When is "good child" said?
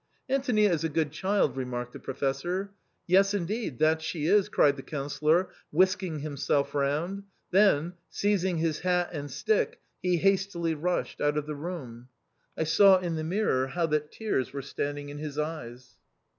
0.89-1.55